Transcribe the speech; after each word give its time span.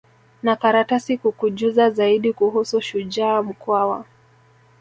na 0.43 0.55
karatasi 0.55 1.17
kukujuza 1.17 1.89
zaidi 1.89 2.33
kuhusu 2.33 2.81
shujaa 2.81 3.41
mkwawa 3.41 4.05